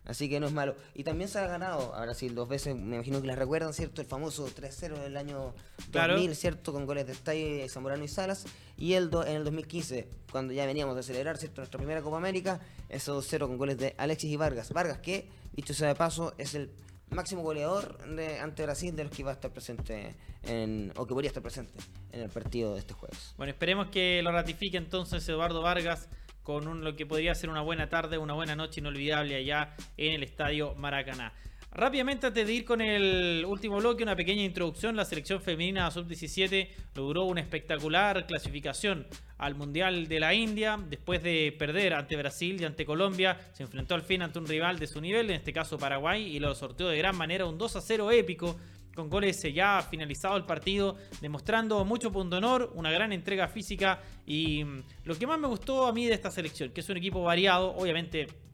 [0.05, 0.73] Así que no es malo.
[0.95, 2.73] Y también se ha ganado a Brasil dos veces.
[2.77, 3.99] Me imagino que las recuerdan, ¿cierto?
[4.01, 5.53] El famoso 3-0 del año
[5.91, 6.13] Claro.
[6.13, 6.71] 2000, ¿cierto?
[6.71, 8.45] Con goles de Stay, Zamorano y Salas.
[8.77, 11.59] Y el do- en el 2015, cuando ya veníamos de celebrar, ¿cierto?
[11.59, 12.61] Nuestra primera Copa América.
[12.87, 14.71] Ese 2-0 con goles de Alexis y Vargas.
[14.71, 16.71] Vargas, que, dicho sea de paso, es el
[17.11, 21.13] máximo goleador de, ante Brasil de los que va a estar presente en, o que
[21.13, 21.79] podría estar presente
[22.11, 23.33] en el partido de este jueves.
[23.37, 26.09] Bueno, esperemos que lo ratifique entonces Eduardo Vargas
[26.43, 30.13] con un, lo que podría ser una buena tarde, una buena noche inolvidable allá en
[30.13, 31.33] el Estadio Maracaná.
[31.77, 34.95] Rápidamente, antes de ir con el último bloque, una pequeña introducción.
[34.95, 39.05] La selección femenina sub-17 logró una espectacular clasificación
[39.37, 40.79] al Mundial de la India.
[40.89, 44.79] Después de perder ante Brasil y ante Colombia, se enfrentó al fin ante un rival
[44.79, 47.75] de su nivel, en este caso Paraguay, y lo sorteó de gran manera, un 2
[47.75, 48.57] a 0 épico
[48.95, 54.63] con goles ya finalizado el partido, demostrando mucho punto honor, una gran entrega física y
[54.63, 57.21] mm, lo que más me gustó a mí de esta selección, que es un equipo
[57.21, 58.46] variado, obviamente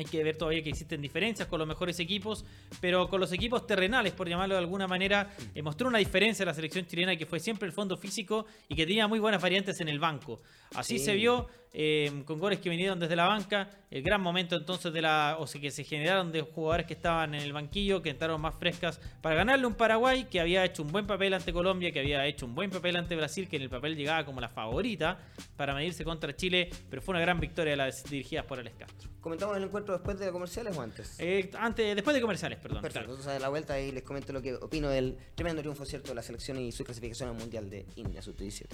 [0.00, 2.44] hay que ver todavía que existen diferencias con los mejores equipos,
[2.80, 6.54] pero con los equipos terrenales, por llamarlo de alguna manera, eh, mostró una diferencia la
[6.54, 9.88] selección chilena que fue siempre el fondo físico y que tenía muy buenas variantes en
[9.88, 10.40] el banco.
[10.74, 11.04] Así Sí.
[11.04, 15.02] se vio eh, con goles que vinieron desde la banca, el gran momento entonces de
[15.02, 18.40] la, o sea, que se generaron de jugadores que estaban en el banquillo, que entraron
[18.40, 22.00] más frescas para ganarle un Paraguay que había hecho un buen papel ante Colombia, que
[22.00, 25.18] había hecho un buen papel ante Brasil, que en el papel llegaba como la favorita
[25.56, 29.10] para medirse contra Chile, pero fue una gran victoria de las dirigidas por Alex Castro.
[29.20, 31.16] ¿Comentamos el encuentro después de comerciales o antes?
[31.20, 32.80] Eh, antes, después de comerciales, perdón.
[32.80, 33.12] Perfecto, claro.
[33.12, 36.14] entonces a la vuelta ahí les comento lo que opino del tremendo triunfo cierto de
[36.14, 38.66] la selección y su clasificación al Mundial de India Sub-17.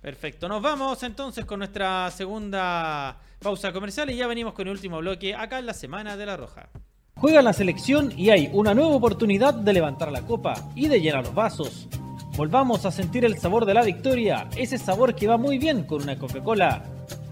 [0.00, 4.98] Perfecto, nos vamos entonces con nuestra segunda pausa comercial y ya venimos con el último
[4.98, 6.70] bloque acá en la Semana de la Roja.
[7.16, 11.24] Juega la selección y hay una nueva oportunidad de levantar la copa y de llenar
[11.24, 11.86] los vasos.
[12.34, 16.02] Volvamos a sentir el sabor de la victoria, ese sabor que va muy bien con
[16.02, 16.82] una Coca-Cola.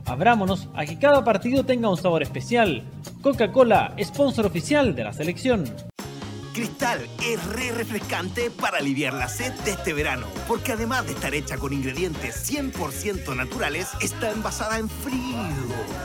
[0.04, 2.82] Abrámonos a que cada partido tenga un sabor especial.
[3.22, 5.64] Coca-Cola, sponsor oficial de la selección.
[6.88, 11.58] Es re refrescante para aliviar la sed de este verano, porque además de estar hecha
[11.58, 15.36] con ingredientes 100% naturales, está envasada en frío.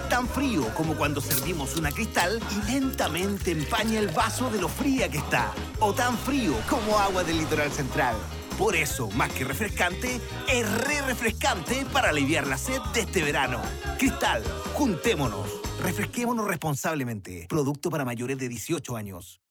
[0.09, 5.07] Tan frío como cuando servimos una cristal y lentamente empaña el vaso de lo fría
[5.09, 5.53] que está.
[5.79, 8.17] O tan frío como agua del litoral central.
[8.57, 10.19] Por eso, más que refrescante,
[10.49, 13.61] es re refrescante para aliviar la sed de este verano.
[13.97, 14.43] Cristal,
[14.73, 15.47] juntémonos.
[15.81, 17.45] Refresquémonos responsablemente.
[17.47, 19.42] Producto para mayores de 18 años.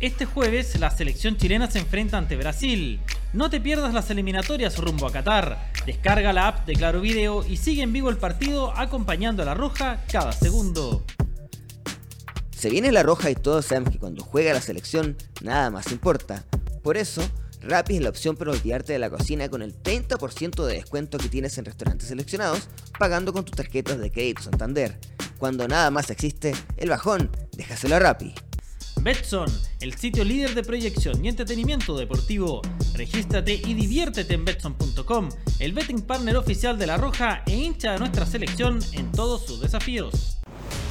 [0.00, 3.00] Este jueves la selección chilena se enfrenta ante Brasil.
[3.32, 5.72] No te pierdas las eliminatorias rumbo a Qatar.
[5.86, 9.54] Descarga la app de Claro Video y sigue en vivo el partido acompañando a la
[9.54, 11.04] roja cada segundo.
[12.56, 16.44] Se viene la roja y todos sabemos que cuando juega la selección nada más importa.
[16.84, 17.28] Por eso,
[17.62, 21.28] Rappi es la opción para olvidarte de la cocina con el 30% de descuento que
[21.28, 22.68] tienes en restaurantes seleccionados
[23.00, 24.96] pagando con tus tarjetas de crédito Santander.
[25.38, 28.32] Cuando nada más existe, el bajón, déjaselo a Rappi.
[29.08, 29.48] Betson,
[29.80, 32.60] el sitio líder de proyección y entretenimiento deportivo.
[32.92, 38.00] Regístrate y diviértete en Betson.com, el betting partner oficial de La Roja e hincha de
[38.00, 40.36] nuestra selección en todos sus desafíos.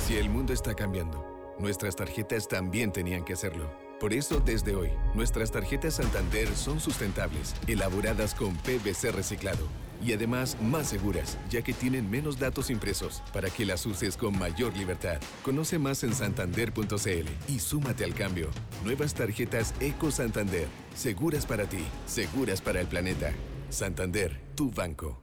[0.08, 1.24] Si el mundo está cambiando,
[1.60, 3.72] nuestras tarjetas también tenían que hacerlo.
[4.00, 9.68] Por eso, desde hoy, nuestras tarjetas Santander son sustentables, elaboradas con PVC reciclado
[10.06, 14.38] y además más seguras, ya que tienen menos datos impresos para que las uses con
[14.38, 15.18] mayor libertad.
[15.44, 18.50] Conoce más en santander.cl y súmate al cambio.
[18.84, 23.32] Nuevas tarjetas Eco Santander, seguras para ti, seguras para el planeta.
[23.70, 25.22] Santander, tu banco.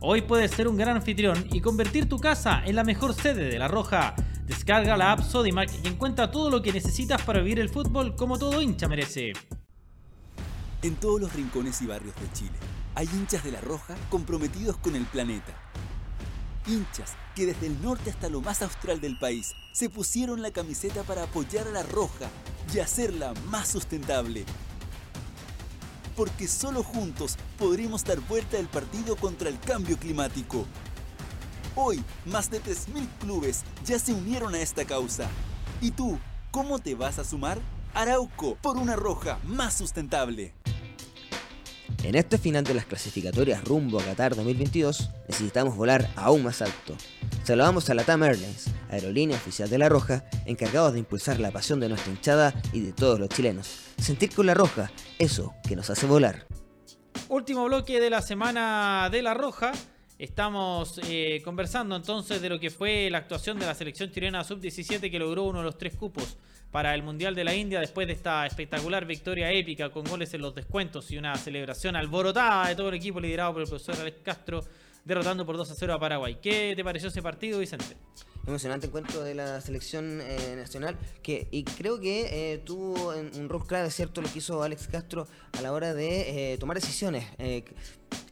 [0.00, 3.58] Hoy puedes ser un gran anfitrión y convertir tu casa en la mejor sede de
[3.58, 4.14] La Roja.
[4.44, 8.38] Descarga la app Sodimac y encuentra todo lo que necesitas para vivir el fútbol como
[8.38, 9.32] todo hincha merece.
[10.82, 14.94] En todos los rincones y barrios de Chile hay hinchas de La Roja comprometidos con
[14.96, 15.52] el planeta.
[16.66, 21.02] Hinchas que desde el norte hasta lo más austral del país se pusieron la camiseta
[21.02, 22.28] para apoyar a La Roja
[22.72, 24.44] y hacerla más sustentable.
[26.16, 30.64] Porque solo juntos podremos dar vuelta al partido contra el cambio climático.
[31.74, 35.28] Hoy, más de 3.000 clubes ya se unieron a esta causa.
[35.80, 36.20] ¿Y tú,
[36.52, 37.58] cómo te vas a sumar?
[37.94, 40.54] Arauco, por una roja más sustentable.
[42.04, 46.94] En este final de las clasificatorias rumbo a Qatar 2022, necesitamos volar aún más alto.
[47.44, 51.80] Saludamos a la TAM Airlines, aerolínea oficial de La Roja, encargados de impulsar la pasión
[51.80, 53.86] de nuestra hinchada y de todos los chilenos.
[53.96, 56.46] Sentir con La Roja, eso que nos hace volar.
[57.30, 59.72] Último bloque de la semana de La Roja.
[60.18, 65.10] Estamos eh, conversando entonces de lo que fue la actuación de la selección chilena sub-17
[65.10, 66.36] que logró uno de los tres cupos
[66.74, 70.42] para el Mundial de la India después de esta espectacular victoria épica con goles en
[70.42, 74.18] los descuentos y una celebración alborotada de todo el equipo liderado por el profesor Alex
[74.24, 74.60] Castro
[75.04, 76.38] derrotando por 2 a 0 a Paraguay.
[76.42, 77.96] ¿Qué te pareció ese partido, Vicente?
[78.46, 83.66] Emocionante encuentro de la selección eh, nacional que y creo que eh, tuvo un rol
[83.66, 87.26] clave cierto lo que hizo Alex Castro a la hora de eh, tomar decisiones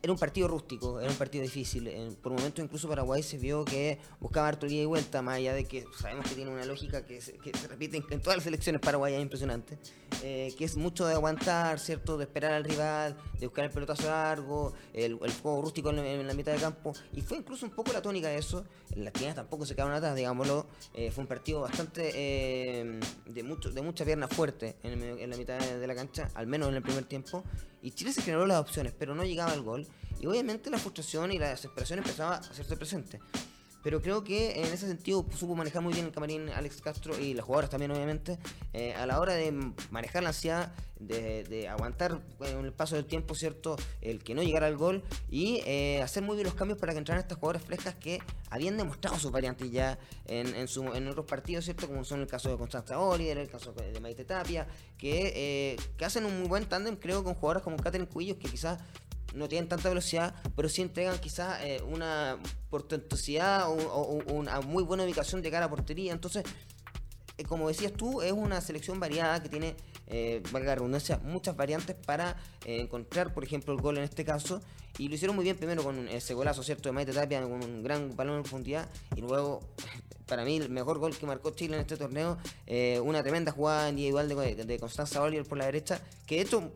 [0.03, 1.89] era un partido rústico, era un partido difícil.
[2.23, 5.85] por momentos incluso Paraguay se vio que buscaba harto y vuelta, más allá de que
[5.99, 9.79] sabemos que tiene una lógica que se, repite en, todas las selecciones paraguayas, impresionante,
[10.23, 12.19] eh, que es mucho de aguantar, ¿cierto?
[12.19, 16.53] De esperar al rival, de buscar el pelotazo largo, el, juego rústico en, la mitad
[16.53, 16.93] de campo.
[17.13, 18.65] Y fue incluso un poco la tónica de eso.
[18.97, 20.67] Las tiendas tampoco se quedaron digámoslo.
[20.95, 25.59] Eh, fue un partido bastante eh, de, mucho, de mucha pierna fuerte en, la mitad
[25.59, 27.45] de la cancha, al menos en el primer tiempo.
[27.83, 29.87] Y Chile se generó las opciones, pero no llegaba al gol.
[30.21, 33.21] Y obviamente la frustración y la desesperación empezaba a hacerse presente.
[33.83, 37.35] Pero creo que en ese sentido supo manejar muy bien el camarín Alex Castro y
[37.35, 38.39] las jugadoras también, obviamente,
[38.73, 39.53] eh, a la hora de
[39.91, 43.77] manejar la ansiedad, de, aguantar con el paso del tiempo, ¿cierto?
[44.01, 46.99] El que no llegara al gol y eh, hacer muy bien los cambios para que
[46.99, 51.89] entraran estas jugadoras frescas que habían demostrado sus variantes ya en, en, otros partidos, ¿cierto?
[51.89, 54.67] Como son el caso de Constanza Oliver, el caso de Maite Tapia,
[54.97, 58.49] que, eh, que hacen un muy buen tándem, creo, con jugadoras como Catherine Cuillos, que
[58.49, 58.79] quizás
[59.35, 62.39] no tienen tanta velocidad, pero sí entregan quizás eh, una
[62.71, 66.13] portentosidad o, una muy buena ubicación de cara a portería.
[66.13, 66.45] Entonces,
[67.39, 71.57] eh, como decías tú, es una selección variada que tiene, eh, valga la redundancia, muchas
[71.57, 74.61] variantes para encontrar, por ejemplo, el gol en este caso.
[74.99, 76.91] Y lo hicieron muy bien primero con ese golazo, ¿cierto?
[76.91, 78.89] De Maite Tapia, con un gran balón en profundidad.
[79.17, 79.61] Y luego
[80.27, 83.89] para mí el mejor gol que marcó Chile en este torneo, eh, una tremenda jugada
[83.89, 86.73] individual de, de, Constanza Oliver por la derecha, que de hecho,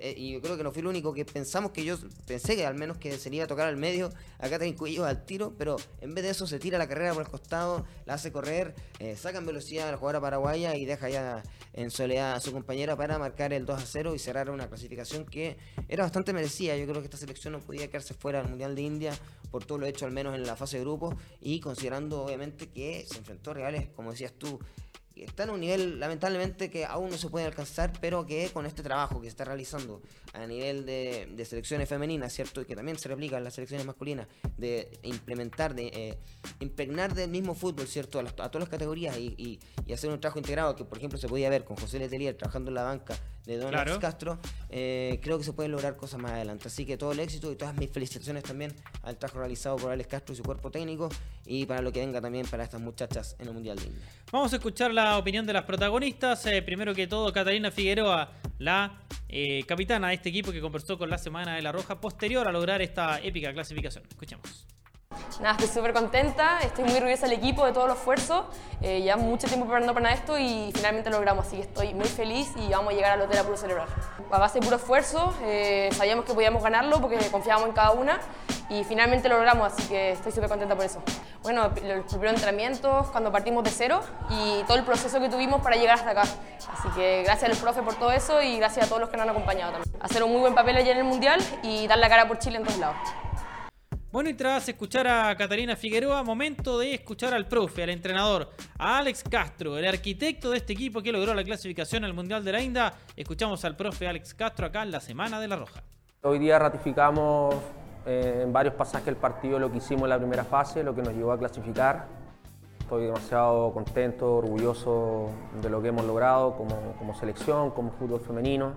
[0.00, 1.96] eh, y yo creo que no fui el único que pensamos que yo
[2.26, 5.04] pensé que al menos que se le iba a tocar al medio, acá tengo Cuillo
[5.04, 8.14] al tiro, pero en vez de eso se tira la carrera por el costado, la
[8.14, 12.34] hace correr, eh, saca en velocidad a la jugadora paraguaya y deja ya en soledad
[12.34, 15.56] a su compañera para marcar el 2 a 0 y cerrar una clasificación que
[15.88, 16.76] era bastante merecida.
[16.76, 19.12] Yo creo que esta selección no podía quedarse fuera del Mundial de India
[19.50, 23.06] por todo lo hecho al menos en la fase de grupos y considerando obviamente que
[23.06, 24.58] se enfrentó a rivales, como decías tú,
[25.24, 28.82] está en un nivel lamentablemente que aún no se puede alcanzar, pero que con este
[28.82, 32.60] trabajo que se está realizando a nivel de, selecciones femeninas, ¿cierto?
[32.60, 36.18] Y que también se replica en las selecciones masculinas, de implementar, de eh,
[36.60, 38.20] impregnar del mismo fútbol, ¿cierto?
[38.20, 39.58] A, todas las categorías y,
[39.92, 42.74] hacer un trabajo integrado que, por ejemplo, se podía ver con José Letelier trabajando en
[42.74, 46.68] la banca de Don Castro, eh, creo que se pueden lograr cosas más adelante.
[46.68, 50.08] Así que todo el éxito y todas mis felicitaciones también al trabajo realizado por Alex
[50.08, 51.08] Castro y su cuerpo técnico
[51.46, 53.90] y para lo que venga también para estas muchachas en el Mundial de
[54.30, 56.44] Vamos a escuchar la opinión de las protagonistas.
[56.44, 61.08] Eh, primero que todo, Catalina Figueroa, la eh, capitana de este equipo que conversó con
[61.08, 64.04] la Semana de la Roja posterior a lograr esta épica clasificación.
[64.10, 64.66] Escuchemos.
[65.40, 68.46] Nada, estoy súper contenta, estoy muy orgullosa del equipo, de todo el esfuerzo.
[68.82, 72.08] Eh, ya mucho tiempo preparando para esto y finalmente lo logramos, así que estoy muy
[72.08, 73.86] feliz y vamos a llegar al hotel a puro celebrar.
[74.32, 75.32] A base de puro esfuerzo,
[75.92, 78.18] sabíamos que podíamos ganarlo porque confiábamos en cada una
[78.68, 81.00] y finalmente lo logramos, así que estoy súper contenta por eso.
[81.44, 85.76] Bueno, los primeros entrenamientos, cuando partimos de cero y todo el proceso que tuvimos para
[85.76, 86.22] llegar hasta acá.
[86.22, 89.22] Así que gracias al profe por todo eso y gracias a todos los que nos
[89.22, 90.02] han acompañado también.
[90.02, 92.56] Hacer un muy buen papel allá en el Mundial y dar la cara por Chile
[92.56, 92.96] en todos lados.
[94.18, 98.98] Bueno, y tras escuchar a Catalina Figueroa, momento de escuchar al profe, al entrenador, a
[98.98, 102.60] Alex Castro, el arquitecto de este equipo que logró la clasificación al Mundial de la
[102.60, 102.92] India.
[103.14, 105.84] Escuchamos al profe Alex Castro acá en la Semana de la Roja.
[106.22, 107.54] Hoy día ratificamos
[108.06, 111.02] eh, en varios pasajes del partido lo que hicimos en la primera fase, lo que
[111.02, 112.06] nos llevó a clasificar.
[112.80, 115.30] Estoy demasiado contento, orgulloso
[115.62, 118.72] de lo que hemos logrado como, como selección, como fútbol femenino.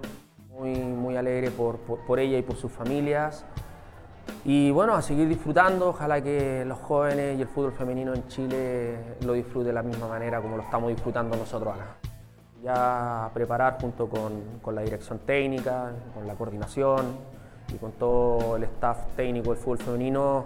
[0.52, 3.44] Muy, muy alegre por, por, por ella y por sus familias.
[4.44, 9.18] Y bueno, a seguir disfrutando, ojalá que los jóvenes y el fútbol femenino en Chile
[9.26, 11.96] lo disfruten de la misma manera como lo estamos disfrutando nosotros acá.
[12.64, 17.06] Ya preparar junto con, con la dirección técnica, con la coordinación
[17.74, 20.46] y con todo el staff técnico del fútbol femenino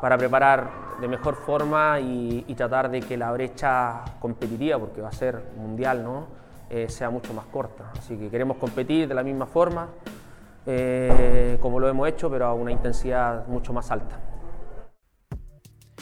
[0.00, 5.12] para preparar de mejor forma y, tratar de que la brecha competitiva, porque va a
[5.12, 6.26] ser mundial, ¿no?
[6.70, 7.92] Eh, sea mucho más corta.
[7.96, 9.88] Así que queremos competir de la misma forma,
[10.70, 14.20] eh, como lo hemos hecho, pero a una intensidad mucho más alta.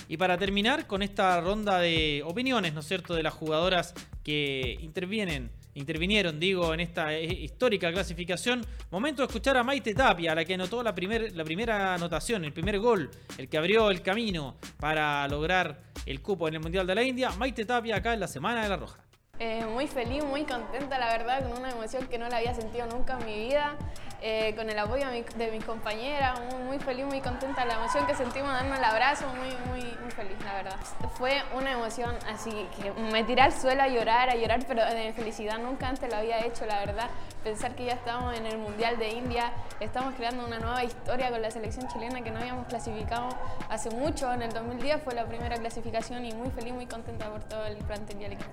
[0.08, 4.76] Y para terminar con esta ronda de opiniones, ¿no es cierto?, de las jugadoras que
[4.80, 10.44] intervienen, intervinieron, digo, en esta eh, histórica clasificación, momento de escuchar a Maite Tapia, la
[10.44, 14.56] que anotó la, primer, la primera anotación, el primer gol, el que abrió el camino
[14.80, 17.30] para lograr el cupo en el Mundial de la India.
[17.38, 19.06] Maite Tapia acá en la Semana de la Roja.
[19.38, 22.86] Eh, muy feliz, muy contenta, la verdad, con una emoción que no la había sentido
[22.86, 23.76] nunca en mi vida,
[24.22, 27.74] eh, con el apoyo de, mi, de mis compañeras, muy, muy, feliz, muy contenta, la
[27.74, 30.76] emoción que sentimos dando el abrazo, muy, muy, muy feliz, la verdad.
[31.14, 35.12] Fue una emoción así que me tiré al suelo a llorar, a llorar, pero de
[35.12, 37.10] felicidad nunca antes lo había hecho, la verdad.
[37.44, 41.42] Pensar que ya estamos en el Mundial de India, estamos creando una nueva historia con
[41.42, 43.28] la selección chilena que no habíamos clasificado
[43.68, 47.42] hace mucho, en el 2010 fue la primera clasificación y muy feliz, muy contenta por
[47.44, 48.50] todo el plantel y el equipo.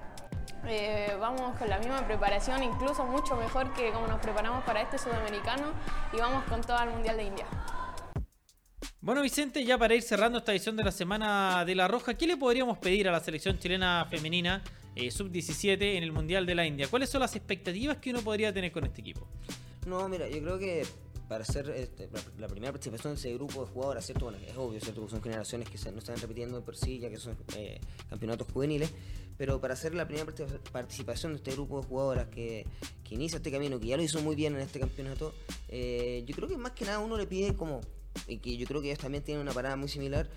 [0.65, 4.97] Eh, vamos con la misma preparación, incluso mucho mejor que como nos preparamos para este
[4.97, 5.73] sudamericano
[6.13, 7.45] y vamos con todo el Mundial de India.
[9.02, 12.26] Bueno, Vicente, ya para ir cerrando esta edición de la Semana de la Roja, ¿qué
[12.26, 14.63] le podríamos pedir a la selección chilena femenina
[14.95, 16.88] eh, sub-17 en el Mundial de la India?
[16.89, 19.28] ¿Cuáles son las expectativas que uno podría tener con este equipo?
[19.86, 20.86] No, mira, yo creo que
[21.28, 24.26] para hacer este, la, la, primera participación de ese grupo de jugadoras, ¿cierto?
[24.26, 25.08] Bueno, es obvio, ¿cierto?
[25.10, 28.93] Son generaciones que se, no están repitiendo por sí, ya que son eh, campeonatos juveniles,
[29.38, 30.32] pero para hacer la primera
[30.72, 32.65] participación de este grupo de jugadoras que,
[33.10, 35.36] inicia este camino, que ya lo hizo muy bien en este campeonato,
[35.67, 37.80] eh, yo creo que más que nada uno le pide como,
[38.28, 40.28] y que yo creo que ellos también tienen una parada muy similar,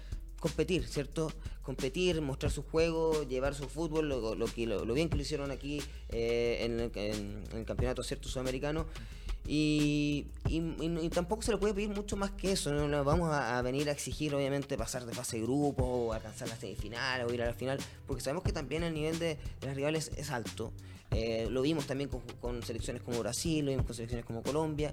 [0.47, 1.33] competir, ¿cierto?
[1.63, 5.51] Competir, mostrar su juego, llevar su fútbol, lo, lo, lo, lo bien que lo hicieron
[5.51, 8.87] aquí eh, en, el, en, en, el campeonato cierto sudamericano.
[9.49, 12.73] Y, y, y, tampoco se le puede pedir mucho más que eso.
[12.73, 16.13] No, no vamos a, a, venir a exigir, obviamente, pasar de fase de grupo, o
[16.13, 19.37] alcanzar la semifinal, o ir a la final, porque sabemos que también el nivel de,
[19.61, 20.73] de las rivales es alto.
[21.11, 24.93] Eh, lo vimos también con, con, selecciones como Brasil, lo vimos con selecciones como Colombia.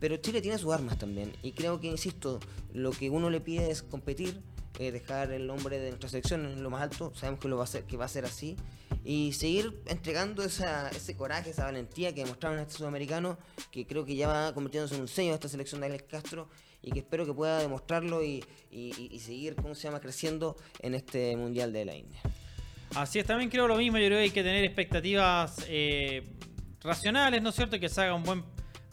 [0.00, 1.32] Pero Chile tiene sus armas también.
[1.42, 2.40] Y creo que, insisto,
[2.72, 4.40] lo que uno le pide es competir,
[4.78, 7.12] eh, dejar el nombre de nuestra selección en lo más alto.
[7.14, 8.56] Sabemos que, lo va, a ser, que va a ser así
[9.04, 13.38] y seguir entregando ese coraje, esa valentía que demostraron este sudamericano,
[13.70, 16.48] que creo que ya va convirtiéndose en un sello de esta selección de Alex Castro
[16.82, 20.94] y que espero que pueda demostrarlo y, y, y seguir, ¿cómo se llama?, creciendo en
[20.94, 22.20] este Mundial de la India.
[22.94, 26.24] Así es, también creo lo mismo, yo creo que hay que tener expectativas eh,
[26.82, 28.44] racionales, ¿no es cierto?, que se haga un buen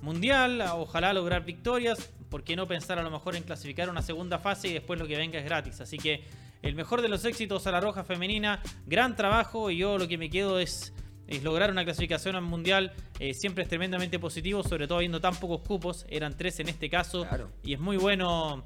[0.01, 4.39] mundial, ojalá lograr victorias, ¿por qué no pensar a lo mejor en clasificar una segunda
[4.39, 5.81] fase y después lo que venga es gratis?
[5.81, 6.23] Así que
[6.61, 8.61] el mejor de los éxitos a la Roja Femenina.
[8.85, 10.93] Gran trabajo y yo lo que me quedo es,
[11.27, 12.93] es lograr una clasificación al Mundial.
[13.19, 16.05] Eh, siempre es tremendamente positivo, sobre todo habiendo tan pocos cupos.
[16.09, 17.25] Eran tres en este caso.
[17.27, 17.51] Claro.
[17.63, 18.63] Y es muy bueno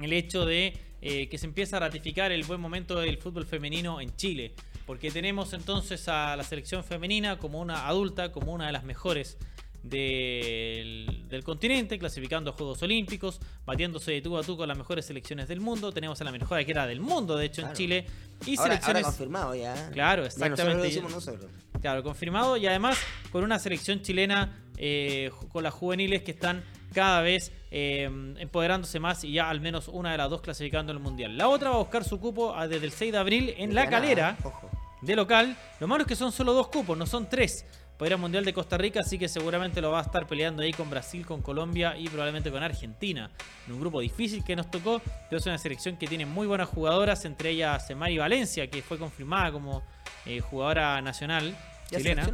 [0.00, 4.00] el hecho de eh, que se empieza a ratificar el buen momento del fútbol femenino
[4.00, 4.54] en Chile.
[4.86, 9.38] Porque tenemos entonces a la selección femenina como una adulta, como una de las mejores
[9.82, 15.06] del, del, continente, clasificando a Juegos Olímpicos, batiéndose de tú a tú con las mejores
[15.06, 15.92] selecciones del mundo.
[15.92, 17.70] Tenemos a la mejor arquera del mundo, de hecho, claro.
[17.70, 18.06] en Chile.
[18.46, 19.04] Y ahora, selecciones.
[19.04, 19.90] Ahora confirmado ya.
[19.90, 20.90] Claro, exactamente.
[20.90, 21.50] Ya nosotros.
[21.80, 22.56] Claro, confirmado.
[22.56, 22.98] Y además
[23.30, 28.04] con una selección chilena eh, con las juveniles que están cada vez eh,
[28.38, 31.36] empoderándose más y ya al menos una de las dos clasificando el mundial.
[31.36, 34.36] La otra va a buscar su cupo desde el 6 de abril en La Calera.
[34.44, 34.70] Ojo.
[35.00, 37.66] De local, lo malo es que son solo dos cupos, no son tres
[37.98, 40.62] para ir al Mundial de Costa Rica, así que seguramente lo va a estar peleando
[40.62, 43.30] ahí con Brasil, con Colombia y probablemente con Argentina.
[43.66, 46.68] En un grupo difícil que nos tocó, pero es una selección que tiene muy buenas
[46.68, 49.82] jugadoras, entre ellas Mari Valencia, que fue confirmada como
[50.26, 51.56] eh, jugadora nacional
[51.90, 52.28] ya chilena.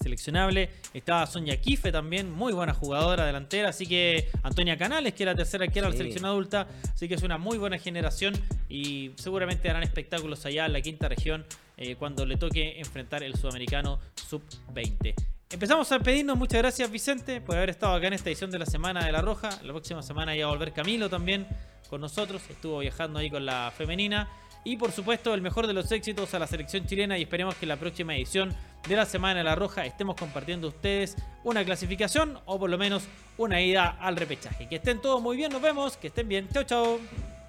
[0.00, 0.70] Seleccionable.
[0.94, 3.68] Estaba Sonia Kife también, muy buena jugadora delantera.
[3.68, 5.98] Así que Antonia Canales, que era la tercera que era la Sí.
[5.98, 6.66] selección adulta.
[6.94, 8.34] Así que es una muy buena generación
[8.68, 11.44] y seguramente harán espectáculos allá en la quinta región
[11.76, 15.14] eh, cuando le toque enfrentar el sudamericano sub-20.
[15.50, 18.66] Empezamos a pedirnos, muchas gracias Vicente por haber estado acá en esta edición de la
[18.66, 19.50] Semana de la Roja.
[19.64, 21.46] La próxima semana ya va a volver Camilo también
[21.88, 24.28] con nosotros, estuvo viajando ahí con la femenina.
[24.64, 27.64] Y por supuesto el mejor de los éxitos a la selección chilena y esperemos que
[27.64, 28.54] en la próxima edición
[28.86, 33.04] de la Semana de la Roja estemos compartiendo ustedes una clasificación o por lo menos
[33.38, 34.68] una ida al repechaje.
[34.68, 37.39] Que estén todos muy bien, nos vemos, que estén bien, chao chao.